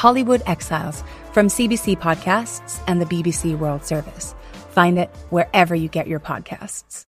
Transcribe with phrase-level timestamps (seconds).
[0.00, 1.04] Hollywood Exiles
[1.34, 4.34] from CBC Podcasts and the BBC World Service.
[4.70, 7.04] Find it wherever you get your podcasts.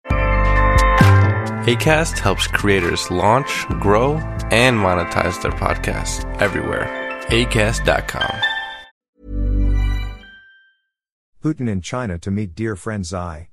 [1.63, 4.15] ACAST helps creators launch, grow,
[4.51, 6.85] and monetize their podcasts everywhere.
[7.29, 8.41] ACAST.com.
[11.41, 13.51] Putin in China to meet dear friend Xi.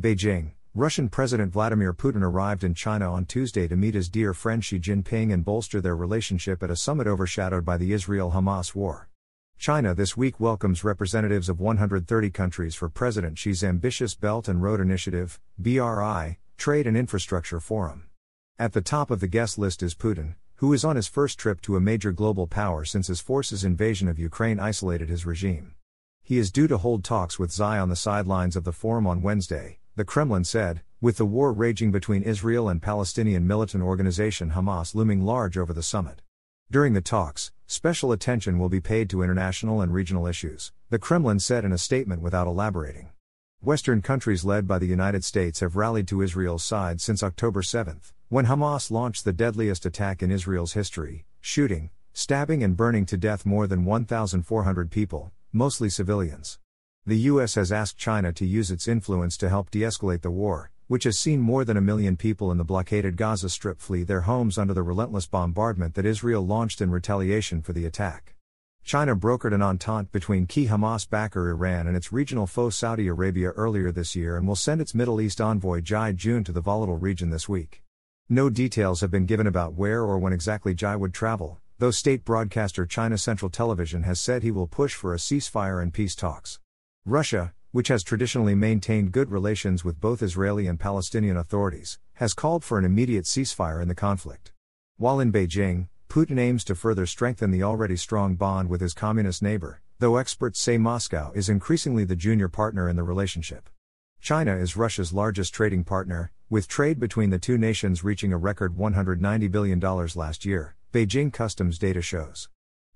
[0.00, 0.54] Beijing.
[0.76, 4.78] Russian President Vladimir Putin arrived in China on Tuesday to meet his dear friend Xi
[4.78, 9.08] Jinping and bolster their relationship at a summit overshadowed by the Israel Hamas war.
[9.58, 14.80] China this week welcomes representatives of 130 countries for President Xi's ambitious Belt and Road
[14.80, 18.04] Initiative, BRI, Trade and Infrastructure Forum.
[18.56, 21.60] At the top of the guest list is Putin, who is on his first trip
[21.62, 25.74] to a major global power since his forces' invasion of Ukraine isolated his regime.
[26.22, 29.20] He is due to hold talks with Xi on the sidelines of the forum on
[29.20, 34.94] Wednesday, the Kremlin said, with the war raging between Israel and Palestinian militant organization Hamas
[34.94, 36.22] looming large over the summit.
[36.70, 41.38] During the talks, special attention will be paid to international and regional issues, the Kremlin
[41.38, 43.10] said in a statement without elaborating.
[43.60, 48.00] Western countries led by the United States have rallied to Israel's side since October 7,
[48.30, 53.44] when Hamas launched the deadliest attack in Israel's history, shooting, stabbing, and burning to death
[53.44, 56.58] more than 1,400 people, mostly civilians.
[57.06, 57.54] The U.S.
[57.54, 61.18] has asked China to use its influence to help de escalate the war, which has
[61.18, 64.74] seen more than a million people in the blockaded Gaza Strip flee their homes under
[64.74, 68.36] the relentless bombardment that Israel launched in retaliation for the attack.
[68.84, 73.48] China brokered an entente between key Hamas backer Iran and its regional foe Saudi Arabia
[73.52, 76.98] earlier this year and will send its Middle East envoy Zhai Jun to the volatile
[76.98, 77.82] region this week.
[78.28, 82.26] No details have been given about where or when exactly Zhai would travel, though state
[82.26, 86.60] broadcaster China Central Television has said he will push for a ceasefire and peace talks.
[87.06, 92.62] Russia, which has traditionally maintained good relations with both Israeli and Palestinian authorities, has called
[92.62, 94.52] for an immediate ceasefire in the conflict.
[94.98, 99.42] While in Beijing, Putin aims to further strengthen the already strong bond with his communist
[99.42, 103.70] neighbor, though experts say Moscow is increasingly the junior partner in the relationship.
[104.20, 108.76] China is Russia's largest trading partner, with trade between the two nations reaching a record
[108.76, 112.50] $190 billion last year, Beijing customs data shows.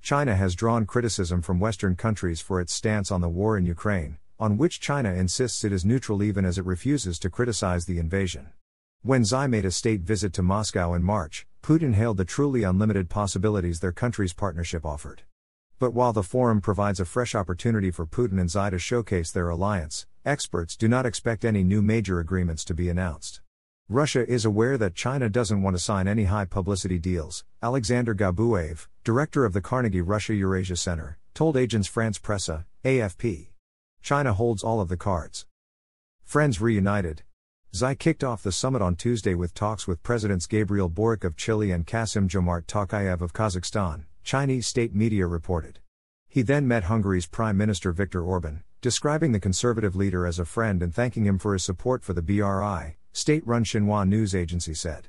[0.04, 4.18] China has drawn criticism from Western countries for its stance on the war in Ukraine,
[4.38, 8.50] on which China insists it is neutral even as it refuses to criticize the invasion.
[9.00, 13.08] When Xi made a state visit to Moscow in March, Putin hailed the truly unlimited
[13.08, 15.22] possibilities their country's partnership offered.
[15.78, 19.48] But while the forum provides a fresh opportunity for Putin and Xi to showcase their
[19.48, 23.40] alliance, experts do not expect any new major agreements to be announced.
[23.90, 28.86] Russia is aware that China doesn't want to sign any high publicity deals, Alexander Gabuev,
[29.04, 33.48] director of the Carnegie Russia Eurasia Center, told Agence France Presse, AFP.
[34.00, 35.44] China holds all of the cards.
[36.22, 37.24] Friends reunited.
[37.74, 41.70] Xi kicked off the summit on Tuesday with talks with Presidents Gabriel Boric of Chile
[41.70, 45.80] and Kassym Jomart Tokayev of Kazakhstan, Chinese state media reported.
[46.26, 50.82] He then met Hungary's Prime Minister Viktor Orban, describing the conservative leader as a friend
[50.82, 55.06] and thanking him for his support for the BRI, state run Xinhua news agency said.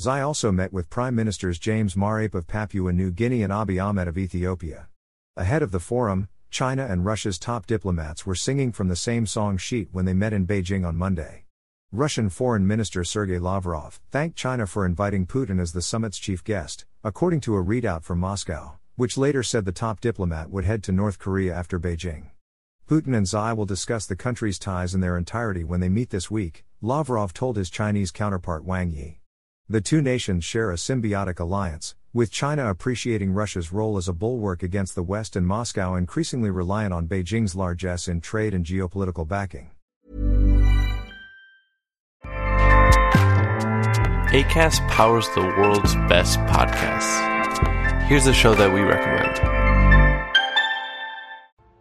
[0.00, 4.08] Xi also met with Prime Ministers James Marape of Papua New Guinea and Abiy Ahmed
[4.08, 4.88] of Ethiopia.
[5.36, 9.56] Ahead of the forum, China and Russia's top diplomats were singing from the same song
[9.56, 11.44] sheet when they met in Beijing on Monday.
[11.92, 16.86] Russian Foreign Minister Sergei Lavrov thanked China for inviting Putin as the summit's chief guest,
[17.04, 20.90] according to a readout from Moscow, which later said the top diplomat would head to
[20.90, 22.30] North Korea after Beijing.
[22.88, 26.30] Putin and Xi will discuss the country's ties in their entirety when they meet this
[26.30, 29.18] week, Lavrov told his Chinese counterpart Wang Yi.
[29.70, 34.62] The two nations share a symbiotic alliance, with China appreciating Russia's role as a bulwark
[34.62, 39.70] against the West and Moscow increasingly reliant on Beijing's largesse in trade and geopolitical backing.
[44.34, 48.02] ACAST powers the world's best podcasts.
[48.08, 49.53] Here's a show that we recommend.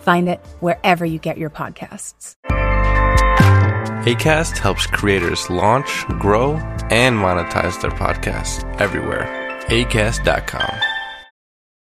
[0.00, 2.36] Find it wherever you get your podcasts.
[4.04, 6.54] ACAST helps creators launch, grow,
[6.90, 9.26] and monetize their podcasts everywhere.
[9.68, 10.89] ACAST.com.